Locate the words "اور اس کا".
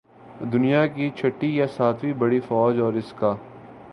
2.81-3.33